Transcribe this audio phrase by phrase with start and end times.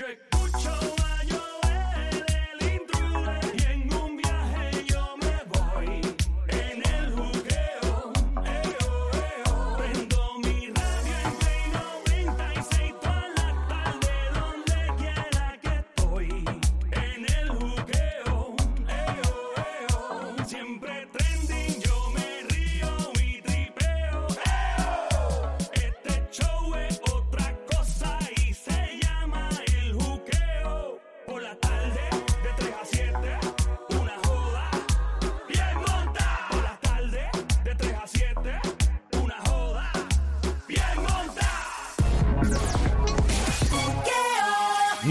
[0.00, 0.99] Yo escucho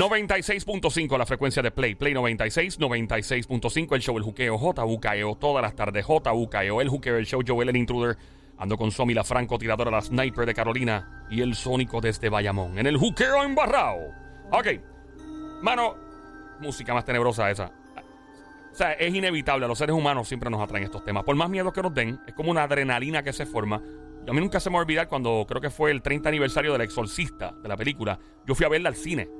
[0.09, 1.95] 96.5 la frecuencia de Play.
[1.95, 7.25] Play 96, 96.5 el show El Juqueo, JUKEO, todas las tardes, JUKEO, el Juqueo, el
[7.25, 8.17] show Joel el Intruder.
[8.57, 12.77] Ando con Somi, la francotiradora, la sniper de Carolina y el sónico desde Bayamón.
[12.77, 13.99] En el Juqueo embarrado.
[14.51, 14.67] Ok.
[15.61, 15.95] Mano,
[16.59, 17.71] música más tenebrosa esa.
[18.71, 19.63] O sea, es inevitable.
[19.65, 21.23] A los seres humanos siempre nos atraen estos temas.
[21.23, 23.81] Por más miedo que nos den, es como una adrenalina que se forma.
[24.27, 26.73] A mí nunca se me va a olvidar cuando creo que fue el 30 aniversario
[26.73, 28.19] del Exorcista de la película.
[28.45, 29.38] Yo fui a verla al cine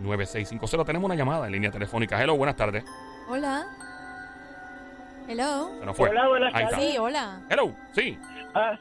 [0.00, 0.84] 787-622-9650.
[0.86, 2.20] Tenemos una llamada en línea telefónica.
[2.22, 2.84] Hello, buenas tardes.
[3.28, 3.64] Hola.
[5.28, 5.70] Hello.
[5.78, 6.08] Se nos fue.
[6.10, 6.76] Hola, buenas Ahí está.
[6.76, 6.92] tardes.
[6.92, 7.40] Sí, hola.
[7.50, 8.18] Hello, sí.
[8.54, 8.78] Ah,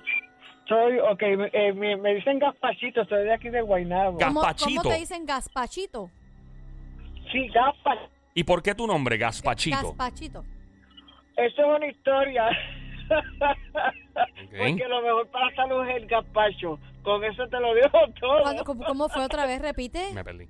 [0.67, 1.21] soy, ok,
[1.53, 4.17] eh, me, me dicen Gaspachito, soy de aquí de Guaynabo.
[4.17, 4.81] Ga- ¿Cómo, Gaspachito.
[4.81, 6.09] ¿Cómo te dicen Gaspachito?
[7.31, 7.95] Sí, Gaspa.
[8.33, 9.77] ¿Y por qué tu nombre, Gaspachito?
[9.95, 10.43] Gaspachito.
[11.37, 12.49] Eso es una historia.
[13.09, 14.53] Ok.
[14.57, 16.77] Porque lo mejor para la salud es el gazpacho.
[17.03, 17.89] Con eso te lo digo
[18.19, 18.41] todo.
[18.43, 19.61] ¿Cuándo- cómo, cómo fue otra vez?
[19.61, 20.11] Repite.
[20.13, 20.47] Me perdí.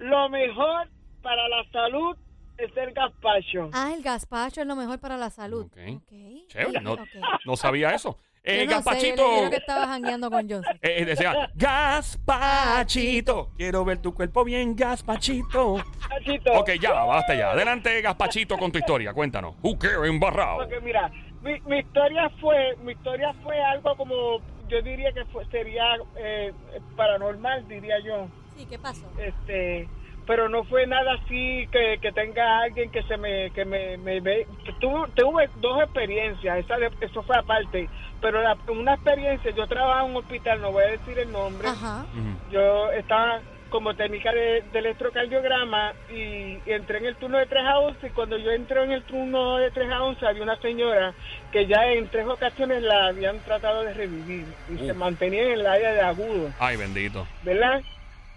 [0.00, 0.88] Lo mejor
[1.22, 2.16] para la salud
[2.58, 3.70] es el gazpacho.
[3.72, 5.66] Ah, el gazpacho es lo mejor para la salud.
[5.66, 5.78] Ok.
[5.96, 6.12] Ok.
[6.48, 7.00] Chévere, no, Ok.
[7.46, 8.18] no sabía eso.
[8.42, 9.16] Eh, Yo no sé, Gaspachito.
[9.22, 10.78] yo creo que estabas jangueando con Joseph.
[10.82, 13.50] Eh, eh, decía, Gaspachito.
[13.56, 15.74] Quiero ver tu cuerpo bien, Gaspachito.
[15.74, 16.52] Gazpachito.
[16.54, 17.50] Ok, ya, basta ya.
[17.52, 19.12] Adelante, Gaspachito, con tu historia.
[19.12, 19.56] Cuéntanos.
[19.60, 20.58] Juqueo embarrado.
[20.58, 21.10] Porque mira,
[21.42, 24.38] mi, mi historia fue, mi historia fue algo como,
[24.68, 26.52] yo diría que fue, sería eh,
[26.96, 28.26] paranormal, diría yo.
[28.60, 29.10] Sí, ¿qué pasó?
[29.16, 29.88] este
[30.26, 34.20] pero no fue nada así que, que tenga alguien que se me que me, me
[34.20, 34.46] ve
[34.78, 37.88] tuve, tuve dos experiencias esa de- eso fue aparte
[38.20, 41.68] pero la- una experiencia yo trabajaba en un hospital no voy a decir el nombre
[41.68, 42.04] Ajá.
[42.50, 47.62] Yo estaba como técnica de, de electrocardiograma y, y entré en el turno de 3
[47.64, 50.56] a 11 y cuando yo entré en el turno de 3 a 11 había una
[50.58, 51.14] señora
[51.52, 55.66] que ya en tres ocasiones la habían tratado de revivir y se mantenía en el
[55.66, 57.26] área de agudo Ay, bendito.
[57.42, 57.80] ¿verdad?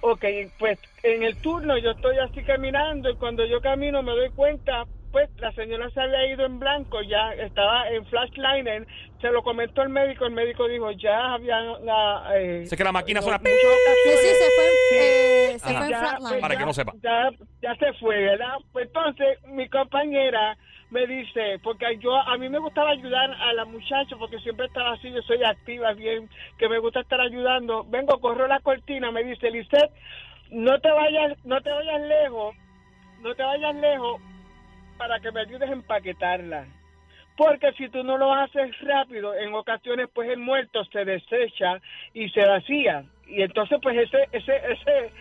[0.05, 0.25] Ok,
[0.59, 4.83] pues en el turno yo estoy así caminando y cuando yo camino me doy cuenta,
[5.13, 8.85] pues la señora se había ido en blanco, ya estaba en flashliner,
[9.21, 11.85] se lo comentó el médico, el médico dijo, ya habían...
[11.85, 15.59] la, eh, Sé que la máquina suena muchas Sí, ocasiones, sí, se fue, en- eh,
[15.59, 15.77] se Ajá.
[15.77, 16.27] fue en ya, flatline.
[16.29, 16.93] pues, Para que no sepa.
[17.01, 17.29] Ya,
[17.61, 18.55] ya se fue, ¿verdad?
[18.73, 20.57] Pues entonces mi compañera
[20.93, 24.93] me dice, porque yo a mí me gustaba ayudar a la muchacha porque siempre estaba
[24.93, 27.83] así, yo soy activa, bien, que me gusta estar ayudando.
[27.85, 29.91] Vengo, corro la cortina, me dice, Lisette,
[30.51, 32.55] no te vayas, no te vayas lejos,
[33.21, 34.21] no te vayas lejos
[34.99, 36.67] para que me ayudes a empaquetarla.
[37.35, 41.81] Porque si tú no lo haces rápido, en ocasiones pues el muerto se desecha
[42.13, 43.03] y se vacía.
[43.25, 45.11] Y entonces pues ese ese ese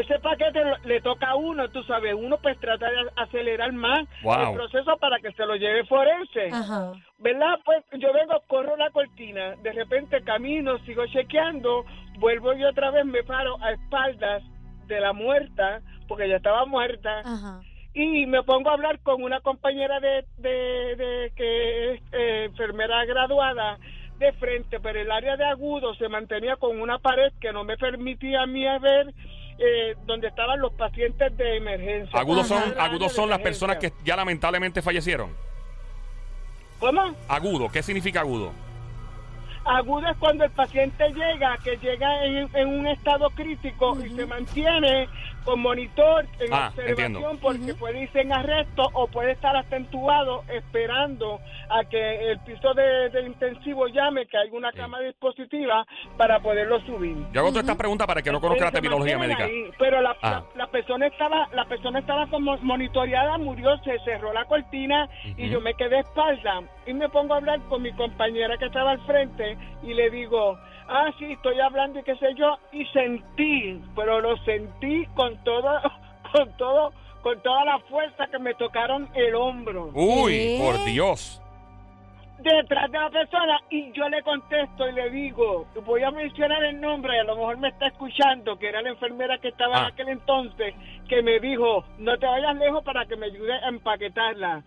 [0.00, 4.50] ese paquete le toca a uno, tú sabes, uno pues trata de acelerar más Wow.
[4.50, 6.48] el proceso para que se lo lleve forense.
[6.52, 6.92] Ajá.
[7.18, 7.58] ¿Verdad?
[7.64, 11.84] Pues yo vengo, corro la cortina, de repente camino, sigo chequeando,
[12.18, 14.42] vuelvo y otra vez me paro a espaldas
[14.86, 17.60] de la muerta, porque ya estaba muerta, Ajá.
[17.94, 23.04] y me pongo a hablar con una compañera de, de, de que es eh, enfermera
[23.04, 23.78] graduada
[24.18, 27.76] de frente, pero el área de agudo se mantenía con una pared que no me
[27.76, 29.12] permitía a mí ver
[29.58, 32.18] eh, donde estaban los pacientes de emergencia.
[32.18, 35.30] Agudos son, agudos son las personas que ya lamentablemente fallecieron.
[36.80, 37.14] ¿Cómo?
[37.28, 38.52] Agudo, ¿qué significa agudo?
[39.64, 44.26] Agudo es cuando el paciente llega, que llega en, en un estado crítico y se
[44.26, 45.08] mantiene
[45.44, 47.38] con monitor en Ah, observación entiendo.
[47.42, 51.38] porque puede irse en arresto o puede estar hasta entubado esperando
[51.70, 54.78] a que el piso de, de intensivo llame que hay una Sí.
[54.78, 55.86] cama dispositiva
[56.16, 57.16] para poderlo subir.
[57.32, 59.44] Yo hago todas estas preguntas para que no conozca la terminología médica.
[59.44, 60.42] ahí, pero la, Ah.
[60.54, 65.48] la- la persona estaba, la persona estaba como monitoreada, murió, se cerró la cortina y
[65.50, 69.00] yo me quedé espalda y me pongo a hablar con mi compañera que estaba al
[69.06, 70.58] frente y le digo,
[70.88, 75.80] ah, sí, estoy hablando y qué sé yo, y sentí, pero lo sentí con todo,
[76.32, 76.92] con todo,
[77.22, 81.40] con toda la fuerza que me tocaron el hombro Uy, por Dios.
[82.40, 86.78] detrás de la persona y yo le contesto y le digo, voy a mencionar el
[86.80, 89.80] nombre, a lo mejor me está escuchando, que era la enfermera que estaba Ah.
[89.80, 90.74] en aquel entonces,
[91.08, 94.62] que me dijo, no te vayas lejos para que me ayude a empaquetarla.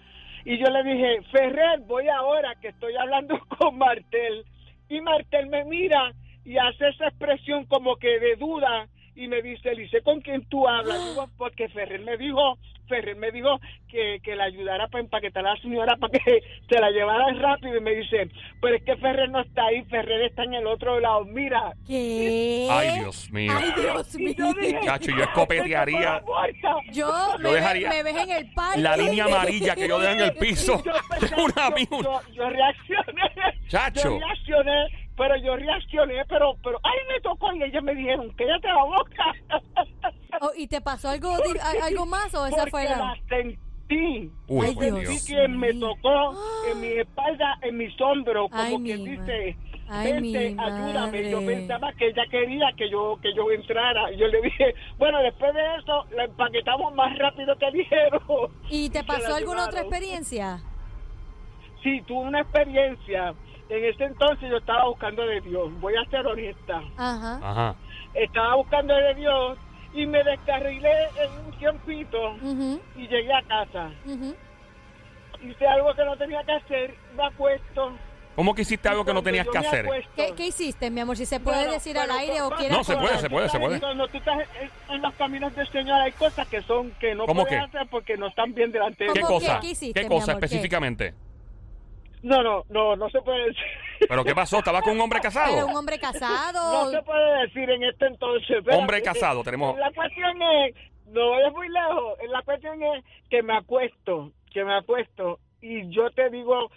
[0.46, 4.46] Y yo le dije, Ferrer, voy ahora que estoy hablando con Martel.
[4.90, 6.14] Y Martel me mira
[6.46, 10.68] y hace esa expresión como que de duda y me dice, Lice, ¿con quién tú
[10.68, 11.04] hablas?
[11.10, 12.58] Digo, porque Ferrer me dijo,
[12.88, 16.80] Ferrer me dijo que, que la ayudara para empaquetar a la señora para que se
[16.80, 18.30] la llevara rápido y me dice,
[18.62, 21.74] pero es que Ferrer no está ahí, Ferrer está en el otro lado, mira.
[21.86, 22.68] ¿Qué?
[22.70, 23.52] Ay, Dios mío.
[23.56, 24.34] Ay, Dios mío.
[24.38, 26.22] yo dije, Chacho, yo escopetearía
[26.92, 28.80] Yo, Yo me, dejaría me ves en el parque.
[28.82, 30.82] la línea amarilla que yo dejo en el piso.
[30.84, 33.22] Yo, pensé- Una yo- yo- yo reaccioné.
[33.68, 34.10] Chacho.
[34.12, 38.68] Yo reaccioné, pero yo reaccioné, pero, pero, ay, me tocó y ellos me dijeron, cállate
[38.68, 39.26] la boca.
[40.40, 41.36] Oh, ¿Y te pasó algo,
[41.82, 42.98] algo más o esa fue la...?
[42.98, 44.32] la sentí.
[44.48, 45.26] Uy, Ay, Dios.
[45.26, 46.36] Quien me tocó
[46.72, 49.58] en mi espalda, en mis hombros, como Ay, mi dice,
[49.90, 51.32] Ay, vente, ayúdame.
[51.32, 54.12] Yo pensaba que ella quería que yo que yo entrara.
[54.12, 58.22] Yo le dije, bueno, después de eso, la empaquetamos más rápido que dijeron.
[58.70, 60.62] ¿Y te pasó alguna otra experiencia?
[61.82, 63.34] Sí, tuve una experiencia.
[63.70, 65.70] En ese entonces yo estaba buscando de Dios.
[65.80, 66.82] Voy a ser honesta.
[66.98, 67.40] Ajá.
[67.44, 67.76] Ajá.
[68.14, 69.58] Estaba buscando de Dios
[69.94, 72.36] y me descarrilé en un tiempito
[72.96, 73.92] y llegué a casa.
[75.44, 77.92] Hice algo que no tenía que hacer, me acuesto.
[78.36, 79.88] ¿Cómo que hiciste algo que no tenías que hacer?
[80.16, 81.18] ¿Qué, qué hiciste, mi amor?
[81.18, 82.78] Si se puede Bueno, decir al aire o quieres...
[82.78, 83.80] No, se puede, se puede, se puede.
[83.80, 87.26] Cuando tú estás en, en los caminos del Señor hay cosas que son que no
[87.26, 87.66] ¿Cómo puedes qué?
[87.66, 89.56] hacer porque no están bien delante de ¿Qué ¿Cómo cosa?
[89.56, 89.62] qué?
[89.68, 90.40] ¿Qué hiciste, ¿Qué mi cosa?
[90.40, 91.14] ¿Qué?
[92.24, 93.64] No, no, no, no se puede decir.
[94.08, 94.60] ¿Pero qué pasó?
[94.60, 95.68] ¿Estabas con un hombre ¿Era casado?
[95.68, 96.86] un hombre casado?
[96.86, 98.64] No se puede decir en este entonces.
[98.72, 99.78] Hombre casado, tenemos...
[99.78, 100.76] La cuestión es,
[101.08, 106.10] no vayas muy lejos, la cuestión es que me acuesto, que me acuesto y yo
[106.12, 106.72] te digo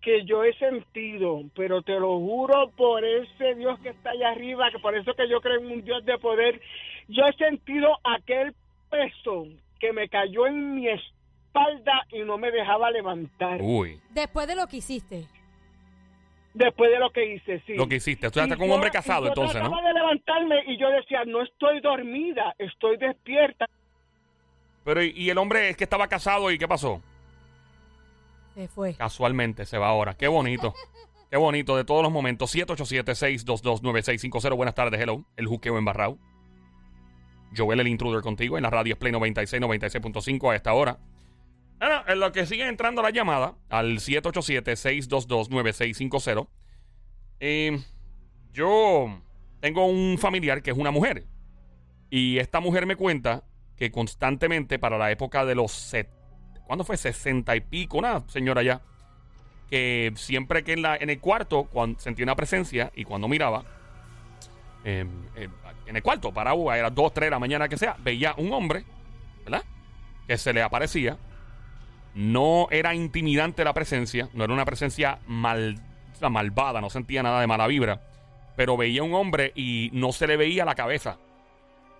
[0.00, 4.70] que yo he sentido, pero te lo juro por ese Dios que está allá arriba,
[4.70, 6.60] que por eso que yo creo en un Dios de poder,
[7.08, 8.54] yo he sentido aquel
[8.88, 9.46] peso
[9.80, 11.15] que me cayó en mi espalda
[12.10, 13.60] y no me dejaba levantar.
[13.62, 15.26] Uy, Después de lo que hiciste.
[16.54, 17.74] Después de lo que hice, sí.
[17.74, 18.30] lo que hiciste.
[18.30, 19.68] Tú estás con un hombre casado yo entonces, ¿no?
[19.68, 23.66] trataba de levantarme y yo decía, no estoy dormida, estoy despierta.
[24.84, 27.02] Pero ¿y el hombre es que estaba casado y qué pasó?
[28.54, 28.94] Se fue.
[28.94, 30.14] Casualmente se va ahora.
[30.14, 30.74] Qué bonito.
[31.30, 32.54] Qué bonito de todos los momentos.
[32.54, 34.56] 787-622-9650.
[34.56, 35.24] Buenas tardes, hello.
[35.36, 36.16] El juqueo embarrado.
[37.54, 40.98] Joel el intruder contigo en la radio Play 96, 96.5 a esta hora.
[41.78, 46.48] Bueno, en lo que sigue entrando la llamada al 787-622-9650.
[47.40, 47.78] Eh,
[48.52, 49.20] yo
[49.60, 51.26] tengo un familiar que es una mujer.
[52.10, 53.44] Y esta mujer me cuenta
[53.76, 55.72] que constantemente para la época de los...
[55.72, 56.10] set-
[56.66, 56.96] ¿Cuándo fue?
[56.96, 57.98] 60 y pico.
[57.98, 58.80] Una señora ya.
[59.68, 63.64] Que siempre que en, la, en el cuarto cuando sentía una presencia y cuando miraba...
[64.84, 65.04] eh,
[65.36, 65.48] eh,
[65.86, 68.52] en el cuarto, parado a las 2, 3 de la mañana que sea, veía un
[68.52, 68.84] hombre,
[69.44, 69.62] ¿verdad?
[70.26, 71.16] Que se le aparecía.
[72.16, 75.78] No era intimidante la presencia, no era una presencia mal,
[76.30, 78.00] malvada, no sentía nada de mala vibra.
[78.56, 81.18] Pero veía un hombre y no se le veía la cabeza.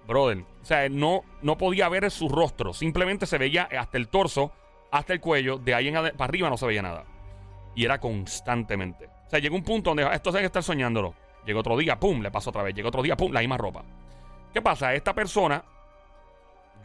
[0.08, 0.38] Brother.
[0.62, 2.72] O sea, no, no podía ver su rostro.
[2.72, 4.52] Simplemente se veía hasta el torso,
[4.90, 5.58] hasta el cuello.
[5.58, 7.04] De ahí en para arriba no se veía nada.
[7.74, 9.10] Y era constantemente.
[9.26, 11.14] O sea, llegó un punto donde "Ah, esto se que estar soñándolo.
[11.44, 12.74] Llegó otro día, pum, le pasó otra vez.
[12.74, 13.84] Llegó otro día, pum, la misma ropa.
[14.54, 14.94] ¿Qué pasa?
[14.94, 15.62] Esta persona,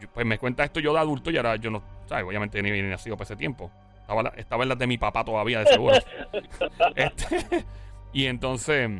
[0.06, 2.24] pues me cuenta esto yo de adulto y ahora yo no, ¿sabes?
[2.24, 3.70] Obviamente ni, ni nacido para ese tiempo.
[4.00, 5.96] Estaba, la- estaba en las de mi papá todavía, de seguro.
[6.96, 7.64] Este,
[8.12, 8.90] y entonces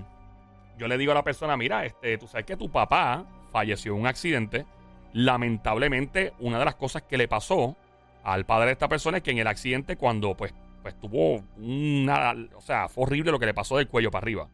[0.79, 4.01] yo le digo a la persona, mira, este, tú sabes que tu papá falleció en
[4.01, 4.65] un accidente.
[5.13, 7.77] Lamentablemente, una de las cosas que le pasó
[8.25, 12.35] al padre de esta persona es que en el accidente, cuando pues, pues tuvo una,
[12.57, 14.49] o sea, fue horrible lo que le pasó del cuello para arriba.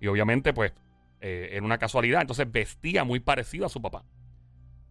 [0.00, 0.72] Y obviamente, pues,
[1.20, 2.20] eh, era una casualidad.
[2.20, 4.02] Entonces vestía muy parecido a su papá.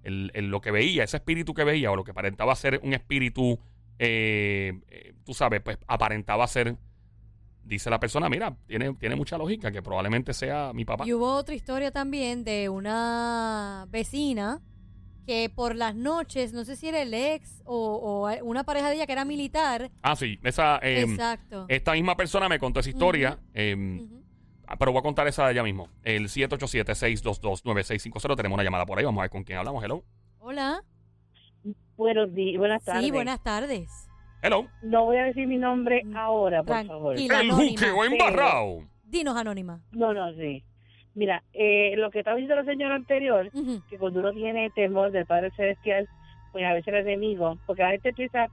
[0.04, 2.94] El, el- lo que veía, ese espíritu que veía, o lo que aparentaba ser un
[2.94, 3.60] espíritu,
[4.00, 6.76] eh, eh, tú sabes, pues aparentaba ser,
[7.64, 11.06] dice la persona, mira, tiene, tiene mucha lógica que probablemente sea mi papá.
[11.06, 14.60] Y hubo otra historia también de una vecina
[15.28, 18.96] que por las noches, no sé si era el ex o, o una pareja de
[18.96, 19.92] ella que era militar.
[20.02, 21.66] Ah, sí, esa, eh, Exacto.
[21.70, 24.18] esta misma persona me contó esa historia, eh, Ujú.
[24.20, 24.21] ah,
[24.78, 25.88] pero voy a contar esa de ella mismo.
[26.04, 30.04] El 787-622-9650, tenemos una llamada por ahí, vamos a ver con quién hablamos, hello.
[30.40, 30.84] Hola.
[31.98, 33.04] Buenos días, buenas tardes.
[33.04, 34.08] Sí, buenas tardes.
[34.42, 34.66] Hello.
[34.82, 37.16] No voy a decir mi nombre ahora, por favor.
[37.16, 38.80] El juqueo embarrado.
[39.04, 39.82] Dinos, Anónima.
[39.92, 40.64] No, no, sí.
[41.14, 43.52] Mira, eh, lo que estaba diciendo la señora anterior,
[43.90, 46.08] que cuando uno tiene temor del Padre Celestial,
[46.52, 48.48] pues a veces el enemigo, porque la gente piensa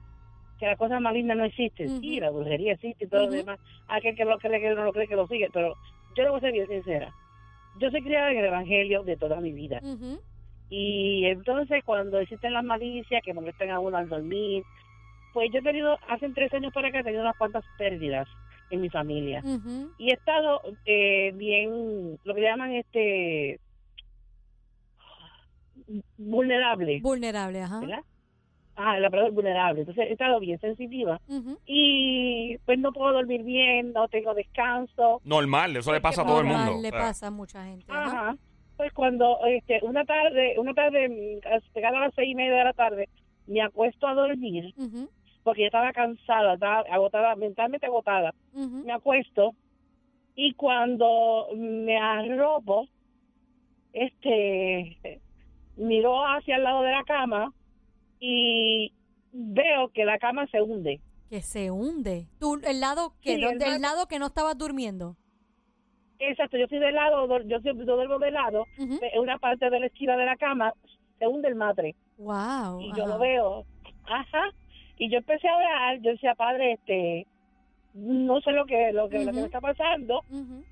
[0.59, 2.01] que las cosas malignas no existen.
[2.01, 3.61] Sí, la brujería existe y todo lo demás.
[3.87, 5.49] Aquel que lo cree, que no lo cree, que lo sigue.
[5.53, 5.75] Pero
[6.19, 7.15] yo le voy a ser bien sincera.
[7.79, 9.81] Yo soy criada en el Evangelio de toda mi vida.
[10.69, 14.65] Y entonces cuando existen las malicias que molestan a uno al dormir,
[15.33, 18.27] pues yo he tenido, hace tres años para acá, he tenido unas cuantas pérdidas
[18.71, 19.43] en mi familia.
[19.97, 23.61] Y he estado eh, bien, lo que llaman este,
[26.17, 27.79] vulnerable, Vulnerable, ajá.
[27.81, 28.03] ¿verdad?
[28.81, 29.81] Ah, la palabra es vulnerable.
[29.81, 31.21] Entonces he estado bien sensitiva.
[31.67, 35.21] Y pues no puedo dormir bien, no tengo descanso.
[35.25, 36.79] Normal, eso le pasa a todo el mundo.
[36.81, 37.85] Le Eh, pasa a mucha gente.
[37.89, 38.37] ajá.
[38.77, 41.41] Pues cuando este, una tarde, una tarde,
[41.75, 43.09] pegada a las seis y media de la tarde,
[43.49, 45.09] me acuesto a dormir Ujú,
[45.43, 48.33] porque yo estaba cansada, estaba agotada, mentalmente agotada.
[48.55, 49.55] Me acuesto
[50.37, 52.87] y cuando me arropo,
[53.93, 55.21] este,
[55.77, 57.53] miro hacia el lado de la cama
[58.21, 58.93] y
[59.33, 61.01] veo que la cama se hunde.
[61.31, 62.27] Que se hunde.
[62.39, 65.17] Tú, el lado que, Sí, el el lado- que no estabas durmiendo.
[66.21, 69.79] Exacto, yo estoy de lado, do- yo yo duermo de lado, en una parte de
[69.79, 70.73] la esquina de la cama
[71.19, 71.95] se hunde el matre.
[72.17, 72.81] Wow.
[72.81, 73.13] y yo ajá.
[73.15, 73.65] lo veo,
[74.05, 74.51] ajá,
[74.99, 77.27] y yo empecé a orar, yo decía, padre, este,
[77.95, 79.41] no sé lo que, lo que, lo que Ujú.
[79.41, 80.23] me está pasando,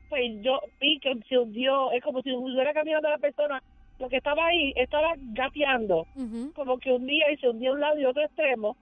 [0.09, 3.62] pues yo vi que se hundió, es como si hubiera caminando la persona,
[3.99, 6.07] lo que estaba ahí, estaba gateando,
[6.55, 8.76] como que un día y se hundió un lado y otro extremo,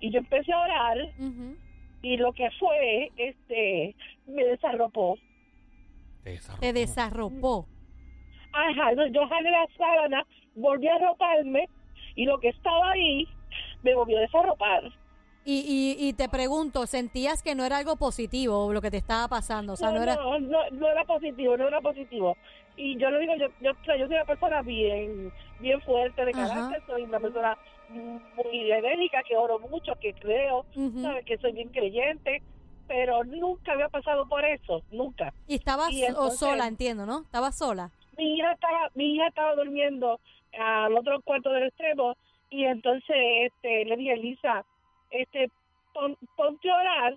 [0.00, 0.98] y yo empecé a orar,
[2.02, 3.94] y lo que fue, este,
[4.26, 5.18] me desarropó,
[6.22, 6.60] te desarrolló.
[6.60, 7.66] Te desarropó.
[8.52, 11.68] ajá, entonces yo jalé la sábana, volví a arroparme,
[12.14, 13.26] y lo que estaba ahí,
[13.82, 14.82] me volvió a desarropar.
[15.44, 19.26] Y, y, y te pregunto, ¿sentías que no era algo positivo lo que te estaba
[19.28, 19.72] pasando?
[19.72, 20.16] O sea, no, era...
[20.16, 22.36] no, no, no era positivo, no era positivo.
[22.76, 26.46] Y yo le digo, yo, yo, soy una persona bien, bien fuerte de Ajá.
[26.48, 31.00] carácter, soy una persona muy enérgica, que oro mucho, que creo, Ujú.
[31.02, 31.24] ¿sabes?
[31.24, 32.42] que soy bien creyente,
[32.86, 35.32] pero nunca había pasado por eso, nunca.
[35.46, 37.22] Y estabas Y entonces- sola, entiendo, ¿no?
[37.22, 37.90] Estabas sola.
[38.16, 40.20] Mi hija estaba, mi hija estaba durmiendo
[40.58, 42.14] al otro cuarto del extremo
[42.50, 43.16] y entonces
[43.46, 44.64] este le dije, Lisa,
[45.10, 45.50] este
[45.92, 47.14] pon- ponte a orar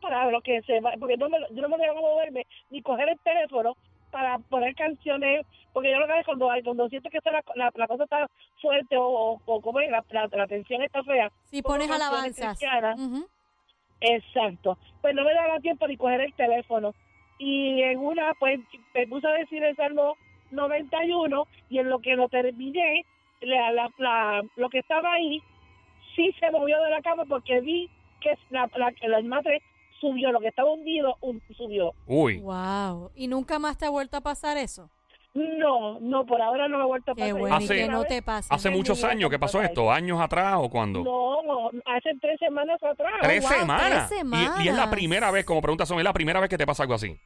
[0.00, 3.08] para lo que se va, porque no me, yo no me dejo moverme ni coger
[3.08, 3.76] el teléfono
[4.10, 7.42] para poner canciones, porque yo lo que hago es cuando, cuando siento que está la,
[7.56, 8.26] la, la cosa está
[8.60, 11.30] fuerte o, o, como la, la, la tensión está fea.
[11.44, 12.58] Si pones alabanzas.
[14.00, 14.78] Exacto.
[15.02, 16.94] Pues no me daba tiempo ni coger el teléfono.
[17.38, 18.60] Y en una, pues,
[18.94, 20.16] me puse a decir el Salmo
[20.52, 23.04] 91 y en lo que lo terminé,
[23.40, 25.40] la, la- lo que estaba ahí
[26.18, 27.88] sí se movió de la cama porque vi
[28.20, 29.62] que la, la, la madre
[30.00, 31.92] subió, lo que estaba hundido un- subió.
[32.06, 33.10] Uy, Wow.
[33.14, 34.90] ¿Y nunca más te ha vuelto a pasar eso?
[35.34, 37.38] No, no, por ahora no me ha vuelto a Qué pasar.
[37.38, 40.68] bueno, y Hace- que no te hace muchos años que pasó esto, años atrás o
[40.68, 41.04] cuándo.
[41.04, 43.12] No, no, hace tres semanas atrás.
[43.22, 44.12] Tres, wow, tres semanas.
[44.12, 44.88] Y- Y, es la semanas.
[44.90, 47.16] primera vez, como pregunta son, es la primera vez que te pasa algo así.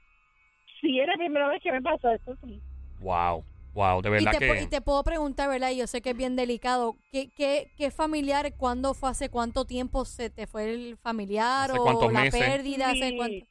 [0.80, 2.60] Sí, es la primera vez que me pasa esto, sí.
[3.00, 4.62] Wow, wow, de Y verdad te, po- que.
[4.62, 5.70] y te puedo preguntar, ¿verdad?
[5.70, 6.96] Y yo sé que es bien delicado.
[7.10, 11.78] ¿Qué, qué, qué familiar, cuándo fue, hace cuánto tiempo se te fue el familiar ¿Hace
[11.78, 12.40] o cuántos la meses?
[12.40, 12.90] pérdida?
[12.90, 13.16] ¿Hace Sí.
[13.16, 13.46] cuánto?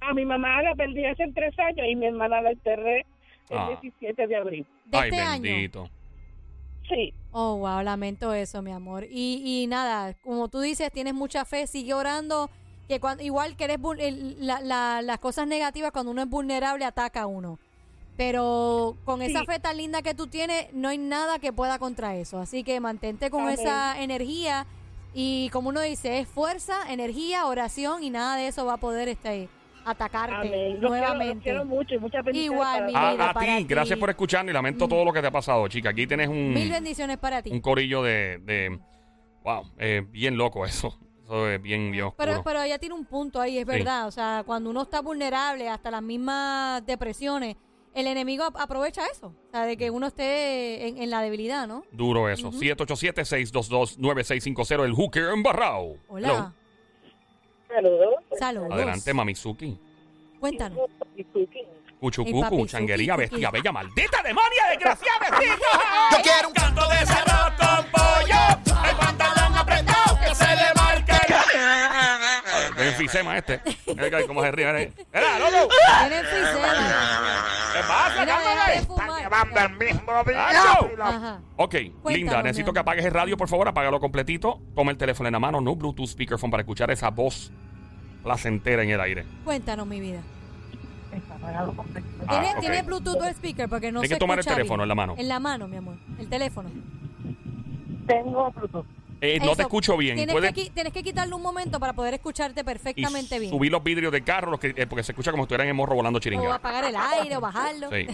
[0.00, 3.00] A mi mamá la perdí hace tres años y mi hermana la enterré
[3.50, 3.68] el Ah.
[3.80, 4.66] 17 de abril.
[4.86, 5.42] ¿De Ay, este año?
[5.42, 5.88] bendito.
[6.88, 9.04] Sí, Oh, wow, lamento eso, mi amor.
[9.10, 12.48] Y, y nada, como tú dices, tienes mucha fe, sigue orando.
[12.88, 13.78] Que cuando, igual que eres
[14.38, 17.58] la- la- las cosas negativas, cuando uno es vulnerable, ataca a uno.
[18.16, 22.16] Pero con esa fe tan linda que tú tienes, no hay nada que pueda contra
[22.16, 22.38] eso.
[22.38, 23.54] Así que mantente con Amén.
[23.58, 24.66] esa energía.
[25.12, 29.08] Y como uno dice, es fuerza, energía, oración y nada de eso va a poder
[29.08, 29.48] este,
[29.84, 30.50] atacarte amén.
[30.50, 31.42] Los quiero, los nuevamente.
[31.44, 33.12] quiero mucho y muchas bendiciones Igual, para mi todos.
[33.34, 33.54] vida.
[33.54, 34.88] A, ti, gracias por escucharnos y lamento Mm.
[34.90, 35.90] todo lo que te ha pasado, chica.
[35.90, 37.50] Aquí tienes un, Mil bendiciones para ti.
[37.50, 38.78] un corillo de, de-
[39.44, 40.98] Wow, eh, bien loco eso.
[41.24, 42.24] Eso es bien, bien oscuro.
[42.26, 43.70] Pero, pero ella tiene un punto ahí, es Sí.
[43.70, 44.06] verdad.
[44.06, 47.56] O sea, cuando uno está vulnerable, hasta las mismas depresiones,
[47.96, 49.26] el enemigo ap- aprovecha eso.
[49.28, 51.84] O sea, de que uno esté en, en la debilidad, ¿no?
[51.90, 52.52] Duro eso.
[52.52, 55.94] 787-622-9650, el hooker embarrado.
[56.08, 56.52] Hola.
[57.68, 58.14] Saludos.
[58.38, 58.70] Saludos.
[58.72, 59.76] Adelante, Mamizuki.
[60.40, 60.78] Cuéntanos.
[62.00, 65.56] Cuchucucu, changuería, bestia, bella, maldita, demonia, desgraciada, bestia.
[66.12, 68.55] Yo quiero un canto de cerro con pollo,
[73.06, 73.60] enfisema este.
[74.26, 74.92] Cómo se ríe.
[75.12, 75.72] Era, loco.
[76.00, 76.68] Tiene enfisema.
[77.72, 79.68] ¿Qué pasa, cámara?
[79.68, 80.12] mismo.
[81.56, 81.70] Ok,
[82.02, 84.60] Cuéntanos, Linda, necesito que apagues el radio, por favor, apágalo completito.
[84.74, 87.52] Toma el teléfono en la mano, no Bluetooth speakerphone para escuchar esa voz
[88.22, 89.24] placentera en el aire.
[89.44, 90.20] Cuéntanos, mi vida.
[91.42, 91.64] Ah,
[92.28, 92.60] ¿Tienes, ok.
[92.60, 93.68] ¿tienes Bluetooth o speaker?
[93.68, 94.82] Porque no Hay se que tomar el teléfono bien.
[94.82, 95.14] en la mano.
[95.16, 95.96] En la mano, mi amor.
[96.18, 96.70] El teléfono.
[98.06, 98.86] Tengo Bluetooth.
[99.34, 100.16] Eh, no te escucho bien.
[100.16, 103.50] Tienes, que, qui- tienes que quitarle un momento para poder escucharte y perfectamente bien.
[103.50, 105.76] subir los vidrios del carro, los que, eh, porque se escucha como si estuvieran en
[105.76, 106.54] morro volando O chiringa.
[106.54, 107.90] apagar el aire o bajarlo.
[107.90, 108.06] Sí.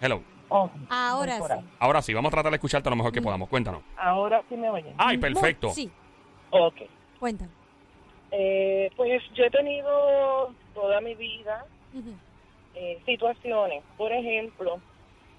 [0.00, 0.22] Hello.
[0.48, 1.66] Oh, Ahora sí.
[1.78, 3.48] Ahora sí, vamos a tratar de escucharte lo mejor que podamos.
[3.48, 3.82] Cuéntanos.
[3.96, 4.94] Ahora sí me oyen.
[4.98, 5.70] Ay, perfecto.
[5.70, 5.90] Sí,
[6.50, 6.76] Ok.
[7.18, 7.54] cuéntanos.
[8.30, 11.64] Eh, pues yo he tenido toda mi vida
[11.94, 12.14] Ujú.
[12.74, 13.82] eh, situaciones.
[13.96, 14.78] Por ejemplo,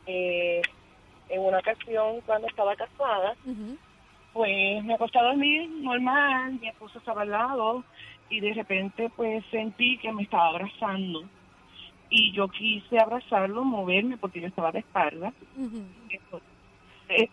[0.07, 0.61] eh,
[1.29, 3.77] en una ocasión cuando estaba casada, Ujú.
[4.33, 7.83] Pues me acosté a dormir normal, mi esposo estaba al lado
[8.29, 11.23] y de repente pues sentí que me estaba abrazando
[12.09, 15.33] y yo quise abrazarlo, moverme porque yo estaba de espalda.
[15.55, 15.83] Ujú.
[16.09, 16.41] Esto,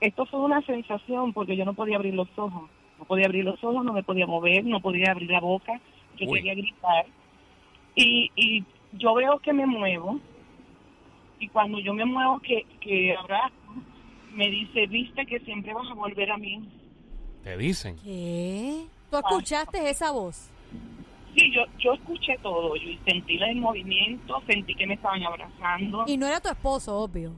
[0.00, 3.62] esto fue una sensación porque yo no podía abrir los ojos, no podía abrir los
[3.64, 5.80] ojos, no me podía mover, no podía abrir la boca,
[6.16, 6.38] yo Uy.
[6.38, 7.06] quería gritar
[7.94, 10.20] y, y yo veo que me muevo
[11.38, 13.54] y cuando yo me muevo que, que abrazo,
[14.34, 16.60] me dice, viste que siempre vas a volver a mí.
[17.44, 17.96] Te dicen.
[18.02, 18.86] ¿Qué?
[19.10, 20.50] ¿Tú escuchaste esa voz?
[21.34, 26.04] Sí, yo, yo escuché todo, yo sentí el movimiento, sentí que me estaban abrazando.
[26.06, 27.32] Y no era tu esposo, obvio.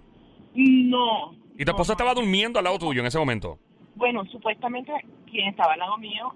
[0.54, 1.34] No.
[1.58, 3.58] ¿Y tu esposa no, estaba durmiendo al lado tuyo en ese momento?
[3.94, 4.92] Bueno, supuestamente
[5.30, 6.32] quien estaba al lado mío,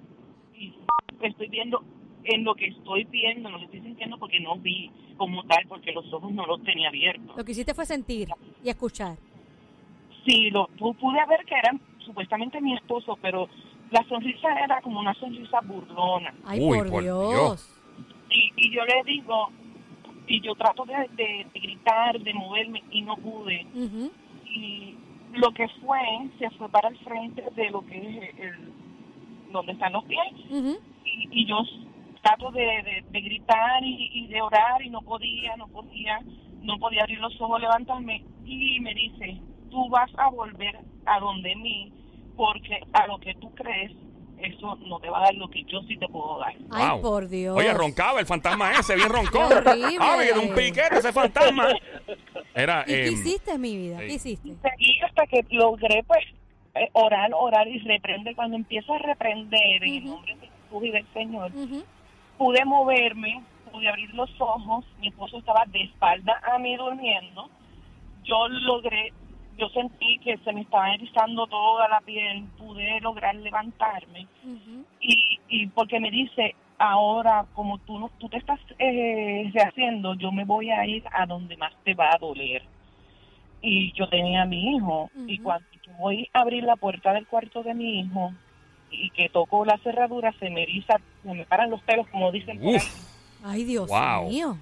[0.54, 0.74] y
[1.22, 1.82] estoy viendo,
[2.24, 5.92] en lo que estoy viendo, no lo estoy sintiendo porque no vi como tal, porque
[5.92, 7.36] los ojos no los tenía abiertos.
[7.36, 8.28] Lo que hiciste fue sentir
[8.62, 9.16] y escuchar.
[10.26, 13.48] Sí, lo pu- pude ver que eran supuestamente mi esposo, pero
[13.90, 16.32] la sonrisa era como una sonrisa burlona.
[16.44, 17.28] Ay, Uy, por, por Dios.
[17.30, 17.82] Dios.
[18.30, 19.48] Y, y yo le digo,
[20.26, 23.66] y yo trato de, de- de gritar, de moverme, y no pude.
[24.46, 24.94] Y
[25.34, 26.00] lo que fue
[26.38, 28.72] se fue para el frente de lo que es el
[29.52, 30.18] donde están los pies
[31.04, 31.58] y, y yo
[32.22, 36.20] trato de, de- de gritar y, y de orar y no podía no podía
[36.62, 39.38] no podía abrir los ojos levantarme y me dice
[39.70, 41.92] tú vas a volver a donde mí
[42.36, 43.92] porque a lo que tú crees
[44.38, 47.00] eso no te va a dar lo que yo sí te puedo dar Ay, Wow.
[47.00, 47.56] por Dios.
[47.56, 49.48] Oye, roncaba el fantasma ese, bien roncón.
[49.48, 49.96] Qué horrible.
[49.98, 51.68] Ah, me quedó un piquete ese fantasma.
[52.54, 52.82] Era.
[52.86, 53.98] ¿Y qué em, hiciste, mi vida?
[53.98, 54.54] ¿Qué hiciste?
[54.62, 56.24] seguí hasta que logré pues
[56.74, 60.90] eh, orar orar y reprender cuando empiezo a reprender en el nombre de Jesús y
[60.90, 61.50] del Señor
[62.38, 67.48] pude moverme, pude abrir los ojos, mi esposo estaba de espalda a mí durmiendo,
[68.24, 69.12] yo logré,
[69.58, 74.26] yo sentí que se me estaba erizando toda la piel, pude lograr levantarme
[75.00, 80.32] y, y porque me dice, ahora como tú, no- tú te estás eh, rehaciendo, yo
[80.32, 82.62] me voy a ir a donde más te va a doler.
[83.62, 85.66] Y yo tenía a mi hijo y cuando
[85.98, 88.32] voy a abrir la puerta del cuarto de mi hijo
[88.90, 92.58] y que toco la cerradura, se me eriza, se me paran los pelos, como dicen
[92.58, 92.76] por ahí.
[92.76, 93.44] Uf.
[93.44, 94.28] Ay, Dios Wow.
[94.28, 94.56] mío.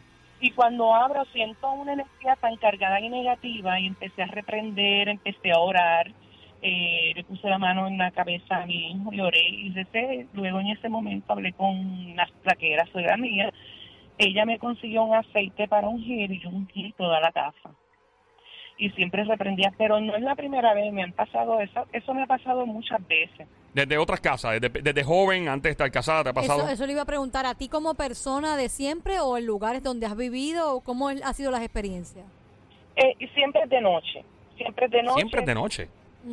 [0.45, 5.53] Y cuando abro siento una energía tan cargada y negativa y empecé a reprender, empecé
[5.53, 6.13] a orar,
[6.61, 10.27] eh, le puse la mano en la cabeza a mi hijo y oré y recé.
[10.35, 13.51] Luego en ese momento hablé con la, la que era suegra mía.
[14.19, 17.71] Ella me consiguió un aceite para ungir y yo ungí toda la casa.
[18.77, 22.25] Y siempre reprendía, pero no es la primera vez, me han pasado eso, eso me
[22.25, 23.49] ha pasado muchas veces.
[23.75, 26.61] Desde otras casas, desde, desde joven, antes de estar casada, ¿te ha pasado?
[26.63, 29.83] Eso, eso le iba a preguntar a ti como persona de siempre o en lugares
[29.83, 32.25] donde has vivido o cómo el- ha sido las experiencias.
[32.97, 34.25] Eh, y siempre es de noche,
[34.57, 35.15] siempre es de noche.
[35.17, 35.89] Siempre es de noche.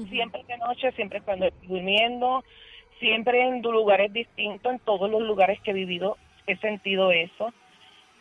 [0.10, 2.44] Siempre de noche, siempre cuando estoy durmiendo,
[3.00, 7.52] siempre en lugares distintos, en todos los lugares que he vivido he sentido eso.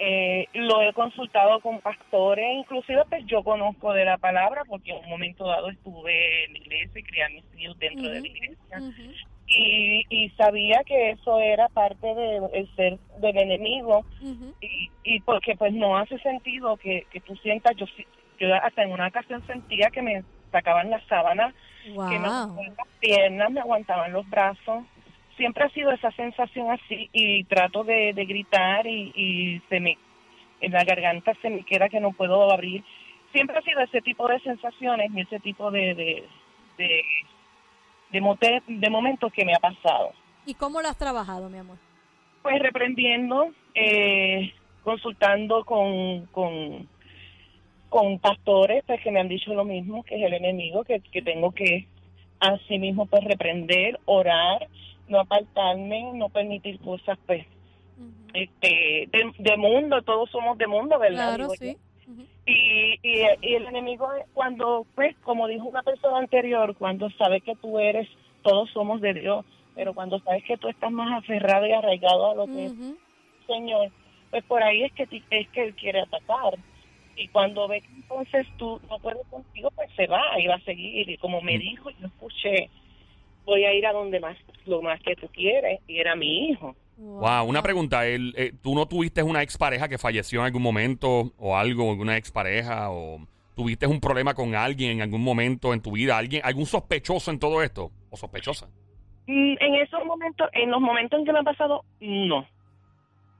[0.02, 5.04] Eh, lo he consultado con pastores, inclusive pues yo conozco de la palabra porque en
[5.04, 8.26] un momento dado estuve en la iglesia y crié a mis hijos dentro de la
[8.26, 8.78] iglesia.
[9.46, 14.06] y, y sabía que eso era parte del ser del enemigo.
[14.62, 17.84] Y, y porque pues no hace sentido que, que tú sientas, yo,
[18.38, 22.88] yo hasta en una ocasión sentía que me sacaban las sábanas que me aguantaban las
[23.00, 24.84] piernas, me aguantaban los brazos.
[25.40, 29.96] Siempre ha sido esa sensación así y trato de, de gritar y, y se me,
[30.60, 32.84] en la garganta se me queda que no puedo abrir.
[33.32, 36.24] Siempre ha sido ese tipo de sensaciones y ese tipo de, de,
[36.76, 37.02] de,
[38.10, 40.12] de, mote- de momentos que me ha pasado.
[40.44, 41.78] ¿Y cómo lo has trabajado, mi amor?
[42.42, 44.52] Pues reprendiendo, eh,
[44.84, 46.86] consultando con, con,
[47.88, 51.22] con pastores pues que me han dicho lo mismo, que es el enemigo, que, que
[51.22, 51.86] tengo que
[52.40, 54.68] así mismo pues reprender, orar,
[55.10, 57.46] no apartarme, no permitir cosas pues
[58.32, 61.36] este de, de mundo, todos somos de mundo, ¿verdad?
[61.36, 61.76] Claro, sí.
[62.46, 67.54] Y, y, y el enemigo, cuando, pues, como dijo una persona anterior, cuando sabe que
[67.56, 68.08] tú eres,
[68.42, 69.44] todos somos de Dios,
[69.74, 72.96] pero cuando sabes que tú estás más aferrado y arraigado a lo que es Ujú.
[73.46, 73.90] Señor,
[74.30, 76.58] pues por ahí es que, es que Él quiere atacar.
[77.16, 80.60] Y cuando ve que entonces tú no puedes contigo, pues se va y va a
[80.60, 81.10] seguir.
[81.10, 82.70] Y como me dijo, yo escuché,
[83.44, 86.74] voy a ir a donde más, lo más que tú quieres, y era mi hijo.
[86.96, 88.06] Wow, una pregunta.
[88.06, 92.16] El, eh, ¿Tú no tuviste una expareja que falleció en algún momento o algo, alguna
[92.18, 92.90] expareja?
[92.90, 93.20] ¿O
[93.56, 96.18] tuviste un problema con alguien en algún momento en tu vida?
[96.18, 97.90] ¿Alguien, ¿Algún sospechoso en todo esto?
[98.10, 98.68] ¿O sospechosa?
[99.26, 102.46] Mm, En esos momentos, en los momentos en que me ha pasado, no.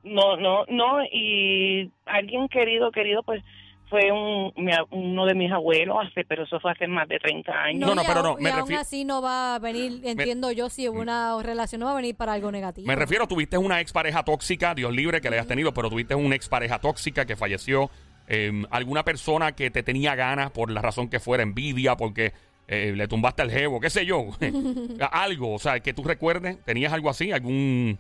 [0.05, 1.05] No, no, no.
[1.13, 3.43] Y alguien querido, querido, pues
[3.91, 7.53] fue un, mi uno de mis abuelos, hace, pero eso fue hace más de 30
[7.53, 7.87] años.
[7.89, 10.01] No, no, y pero aún- no, me y aún refiero- así no va a venir,
[10.05, 12.87] entiendo yo, si una relación no va a venir para algo negativo.
[12.87, 16.37] Me refiero, tuviste una expareja tóxica, Dios libre que le hayas tenido, pero tuviste una
[16.37, 17.91] expareja tóxica que falleció.
[18.33, 22.33] eh, alguna persona que te tenía ganas por la razón que fuera, envidia, porque
[22.69, 24.27] eh, le tumbaste el jevo, qué sé yo.
[25.11, 27.33] algo, o sea, que tú recuerdes, ¿tenías algo así?
[27.33, 27.99] ¿Algún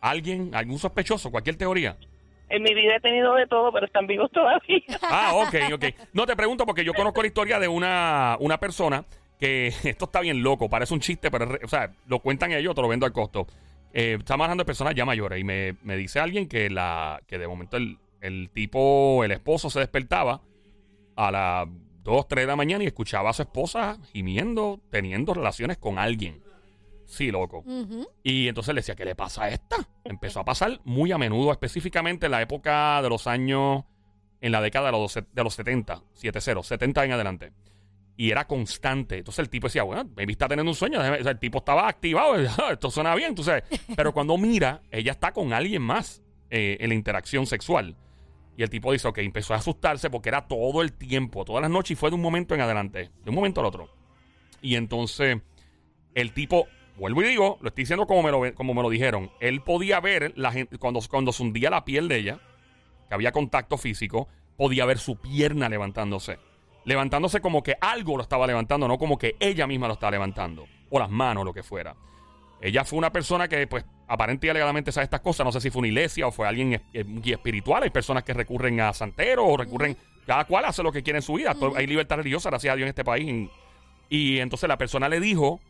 [0.00, 1.96] alguien, algún sospechoso, cualquier teoría?
[2.50, 4.82] En mi vida he tenido de todo, pero están vivos todavía.
[5.02, 5.84] Ah, ok, ok.
[6.12, 9.04] No te pregunto porque yo conozco la historia de una, una persona
[9.38, 12.82] que esto está bien loco, parece un chiste, pero o sea, lo cuentan ellos, te
[12.82, 13.46] lo vendo al costo.
[13.92, 17.38] Eh, estamos hablando de personas ya mayores y me, me dice alguien que la que
[17.38, 20.42] de momento el, el tipo, el esposo se despertaba
[21.16, 21.68] a las
[22.04, 26.42] 2, 3 de la mañana y escuchaba a su esposa gimiendo, teniendo relaciones con alguien.
[27.10, 27.64] Sí, loco.
[28.22, 29.76] Y entonces le decía, ¿qué le pasa a esta?
[30.04, 33.84] Empezó a pasar muy a menudo, específicamente en la época de los años,
[34.42, 37.52] en la década de los, de los 70, 70, 70 en adelante.
[38.16, 39.16] Y era constante.
[39.18, 41.00] Entonces el tipo decía, bueno, me está teniendo un sueño.
[41.00, 42.34] déjame- o sea, el tipo estaba activado.
[42.58, 43.64] "Ah, Esto suena bien, tú sabes.
[43.96, 47.96] Pero cuando mira, ella está con alguien más eh, en la interacción sexual.
[48.56, 51.70] Y el tipo dice, ok, empezó a asustarse porque era todo el tiempo, todas las
[51.70, 53.88] noches y fue de un momento en adelante, de un momento al otro.
[54.60, 55.38] Y entonces
[56.14, 56.66] el tipo,
[56.98, 60.00] vuelvo y digo, lo estoy diciendo como me lo, como me lo dijeron, él podía
[60.00, 62.40] ver la gente, cuando, cuando se hundía la piel de ella,
[63.08, 66.38] que había contacto físico, podía ver su pierna levantándose.
[66.84, 70.66] Levantándose como que algo lo estaba levantando, no como que ella misma lo estaba levantando.
[70.90, 71.94] O las manos, lo que fuera.
[72.60, 75.44] Ella fue una persona que, pues, aparente y alegadamente sabe estas cosas.
[75.44, 77.82] No sé si fue una iglesia o fue alguien es- eh, guía espiritual.
[77.82, 79.96] Hay personas que recurren a santeros o recurren.
[80.26, 81.54] Cada cual hace lo que quiere en su vida.
[81.76, 83.48] Hay libertad religiosa, gracias a Dios, en este país.
[84.08, 85.60] Y entonces la persona le dijo,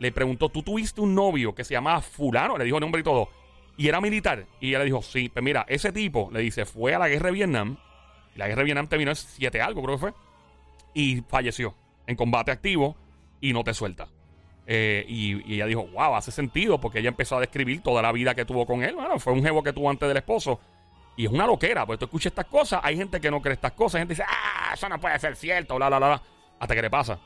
[0.00, 2.56] le preguntó, ¿tú tuviste un novio que se llamaba Fulano?
[2.56, 3.28] Le dijo el nombre y todo.
[3.76, 4.46] Y era militar.
[4.58, 5.28] Y ella le dijo, sí.
[5.28, 7.76] Pues mira, ese tipo, le dice, fue a la guerra de Vietnam.
[8.34, 10.14] La guerra de Vietnam terminó en 7 algo, creo que fue.
[10.94, 11.74] Y falleció
[12.06, 12.96] en combate activo
[13.42, 14.08] y no te suelta.
[14.66, 18.34] Eh, y, ella dijo, wow, hace sentido porque ella empezó a describir toda la vida
[18.34, 18.94] que tuvo con él.
[18.94, 20.60] Bueno, fue un jevo que tuvo antes del esposo.
[21.14, 23.72] Y es una loquera, porque tú escuchas estas cosas, hay gente que no cree estas
[23.72, 26.22] cosas, hay gente que dice, ah, eso no puede ser cierto, bla, bla, bla,
[26.58, 27.18] hasta que le pasa.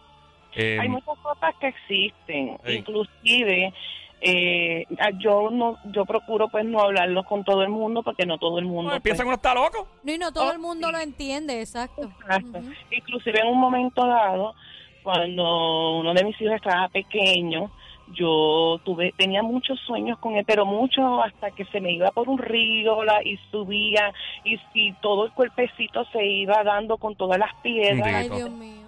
[0.56, 3.72] Eh, Hay muchas cosas que existen, inclusive
[4.20, 4.86] eh,
[5.18, 8.64] yo no yo procuro pues no hablarlo con todo el mundo porque no todo el
[8.64, 9.86] mundo pues, piensan que uno está loco.
[10.02, 10.92] No, y no todo Oh, el mundo sí.
[10.92, 12.02] lo entiende, exacto.
[12.20, 12.60] Exacto.
[12.90, 14.54] Inclusive en un momento dado,
[15.02, 17.70] cuando uno de mis hijos estaba pequeño,
[18.14, 22.28] yo tuve tenía muchos sueños con él, pero mucho hasta que se me iba por
[22.28, 24.12] un río la, y subía
[24.44, 28.28] y si todo el cuerpecito se iba dando con todas las piedras Ay.
[28.30, 28.83] Dios mío.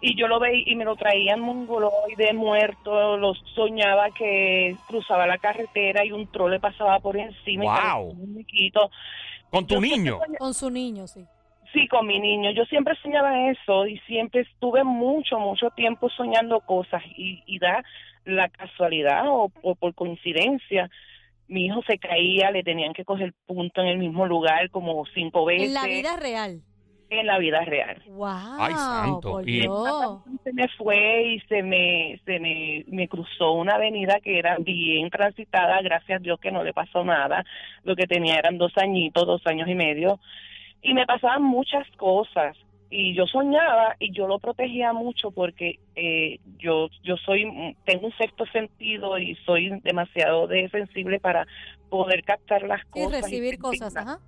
[0.00, 5.38] Y yo lo veía y me lo traían mongoloide muerto, lo soñaba que cruzaba la
[5.38, 8.10] carretera y un troll le pasaba por encima Wow.
[8.10, 8.44] un.
[9.50, 10.18] Con tu Yo niño.
[10.18, 11.24] soñaba- Con su niño, sí.
[11.72, 12.50] Sí, con mi niño.
[12.52, 17.82] Yo siempre soñaba eso y siempre estuve mucho, mucho tiempo soñando cosas y, y da
[18.24, 20.88] la casualidad o, o por coincidencia.
[21.48, 25.44] Mi hijo se caía, le tenían que coger punto en el mismo lugar como cinco
[25.44, 26.62] veces En la vida real.
[27.10, 28.02] En la vida real.
[28.08, 28.26] Wow.
[28.58, 29.30] Ay, santo.
[29.32, 30.22] Por Y- Dios.
[30.42, 35.10] se me fue y se me se me, me cruzó una avenida que era bien
[35.10, 37.44] transitada, gracias a Dios que no le pasó nada.
[37.84, 40.18] Lo que tenía eran dos añitos, dos años y medio.
[40.82, 42.56] Y me pasaban muchas cosas.
[42.90, 47.42] Y yo soñaba y yo lo protegía mucho porque eh, yo yo soy
[47.84, 51.44] tengo un sexto sentido y soy demasiado de sensible para
[51.90, 53.22] poder captar las Y cosas.
[53.22, 53.70] recibir sentirlas.
[53.90, 54.18] cosas, ajá.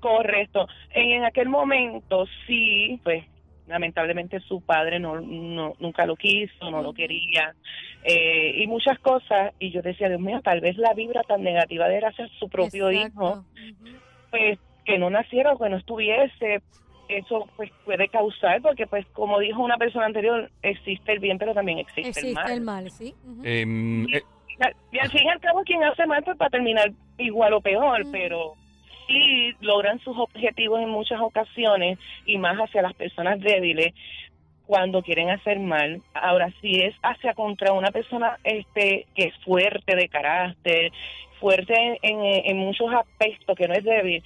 [0.00, 0.66] Correcto.
[0.94, 3.24] En, en aquel momento sí, pues
[3.66, 7.54] lamentablemente su padre no, no nunca lo quiso, no lo quería
[8.02, 11.86] eh, y muchas cosas y yo decía Dios mío tal vez la vibra tan negativa
[11.86, 14.00] de él hacia su propio hijo Exacto.
[14.30, 16.62] Pues que no naciera o que no estuviese
[17.08, 21.54] eso pues puede causar porque pues como dijo una persona anterior existe el bien pero
[21.54, 23.14] también existe, el Existe mal el mal, sí.
[23.24, 23.42] Ujú.
[23.44, 24.22] Em, eh,
[24.90, 27.60] y al fin y al cabo quien hace mal pues va a terminar igual o
[27.60, 28.10] peor Mm.
[28.10, 28.54] pero
[29.10, 33.92] sí logran sus objetivos en muchas ocasiones y más hacia las personas débiles
[34.66, 36.00] cuando quieren hacer mal.
[36.14, 40.92] Ahora, si es hacia contra una persona este que es fuerte de carácter,
[41.40, 44.22] fuerte en, muchos aspectos, que no es débil,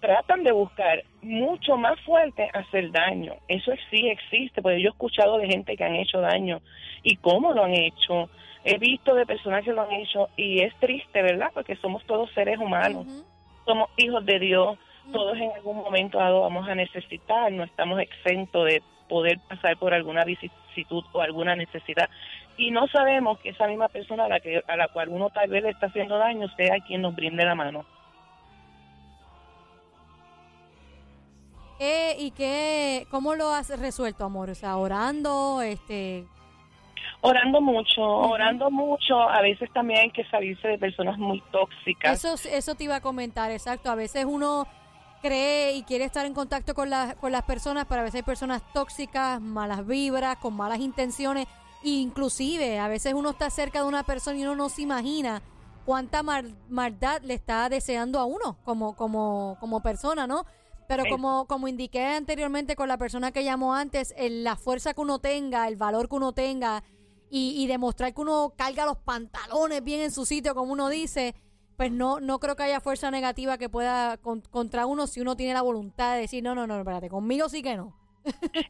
[0.00, 3.34] tratan de buscar mucho más fuerte hacer daño.
[3.48, 6.60] Eso es- sí existe, porque yo he escuchado de gente que han hecho daño
[7.02, 8.30] y cómo lo han hecho.
[8.64, 11.50] He visto de personas que lo han hecho y es triste, ¿verdad?
[11.52, 13.06] Porque somos todos seres humanos.
[13.66, 14.78] Somos hijos de Dios,
[15.12, 19.92] todos en algún momento dado vamos a necesitar, no estamos exentos de poder pasar por
[19.92, 22.08] alguna vicisitud o alguna necesidad
[22.56, 25.48] y no sabemos que esa misma persona a la que a la cual uno tal
[25.50, 27.84] vez le está haciendo daño sea quien nos brinde la mano.
[31.78, 34.50] ¿Qué- ¿Y qué, cómo lo has resuelto, amor?
[34.50, 36.24] O sea, orando, este...
[37.28, 42.24] Orando mucho, orando mucho, a veces también hay que salirse de personas muy tóxicas.
[42.24, 43.90] Eso, eso te iba a comentar, exacto.
[43.90, 44.66] A veces uno
[45.22, 48.22] cree y quiere estar en contacto con, las con las personas, pero a veces hay
[48.22, 51.46] personas tóxicas, malas vibras, con malas intenciones.
[51.82, 55.42] E inclusive, a veces uno está cerca de una persona y uno no se imagina
[55.84, 60.44] cuánta mal- maldad le está deseando a uno como, como, como persona, ¿no?
[60.88, 65.00] Pero como, como indiqué anteriormente con la persona que llamó antes, el- la fuerza que
[65.00, 66.84] uno tenga, el valor que uno tenga
[67.30, 71.34] y, y demostrar que uno carga los pantalones bien en su sitio, como uno dice,
[71.76, 75.36] pues no, no creo que haya fuerza negativa que pueda con- contra uno si uno
[75.36, 77.94] tiene la voluntad de decir, no, no, no, espérate, conmigo sí que no.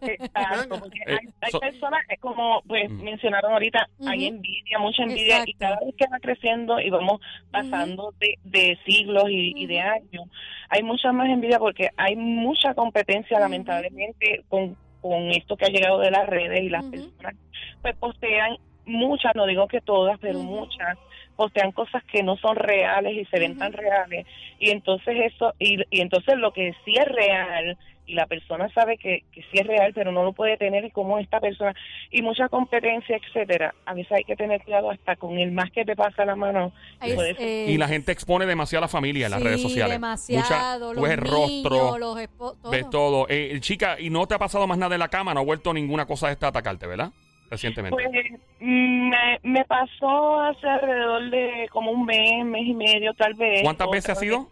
[0.02, 3.02] Exacto, porque Eh, hay, hay so- personas, es como pues Mm.
[3.02, 8.12] mencionaron ahorita, hay envidia, mucha envidia, y cada vez que va creciendo y vamos pasando
[8.20, 10.28] de, de siglos y, y de años,
[10.68, 14.76] hay mucha más envidia porque hay mucha competencia, lamentablemente, con,
[15.08, 17.34] con esto que ha llegado de las redes y las personas
[17.82, 20.98] pues postean muchas, no digo que todas, pero muchas,
[21.36, 24.26] postean cosas que no son reales y se ven tan reales.
[24.58, 28.96] Y entonces eso y, y entonces lo que sí es real y la persona sabe
[28.98, 31.74] que, que sí es real pero no lo puede tener y como esta persona
[32.10, 35.84] y mucha competencia etcétera a veces hay que tener cuidado hasta con el más que
[35.84, 39.32] te pasa la mano es, eh, Y la gente expone demasiado a la familia en
[39.32, 39.92] las sí, redes sociales.
[39.94, 42.70] demasiado, Mucha- los ves el niños, rostro, los todo.
[42.70, 43.26] ves todo.
[43.28, 45.72] Eh, chica, y no te ha pasado más nada en la cama, no ha vuelto
[45.74, 47.10] ninguna cosa de esta a atacarte, ¿verdad?
[47.50, 47.96] Recientemente.
[48.02, 53.34] pues mm, me, me pasó hace alrededor de como un mes mes y medio tal
[53.34, 54.48] vez ¿Cuántas veces ha sido?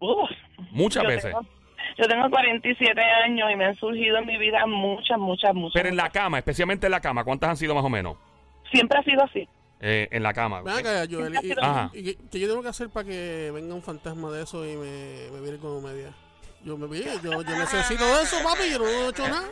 [0.00, 0.30] Uf,
[0.72, 1.24] Muchas veces.
[1.32, 1.46] tengo-
[1.98, 5.88] yo tengo 47 años y me han surgido en mi vida muchas muchas muchas Pero
[5.88, 8.16] en la cama, especialmente en la cama, ¿cuántas han sido más o menos?
[8.72, 9.48] siempre ha sido así
[9.80, 10.62] Eh, en la cama.
[10.62, 11.90] Ven acá, Joel, y, y- Ajá.
[11.94, 14.74] y qué- qué yo tengo que hacer para que venga un fantasma de eso y
[14.76, 16.12] me, me mire como media?
[16.64, 19.46] Yo me vi, yo, yo necesito de eso, papi, yo no he hecho nada.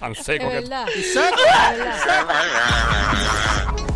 [0.00, 0.54] Tan seco que...
[0.54, 0.86] verdad.
[0.96, 1.36] Y seco.
[1.76, 3.86] verdad.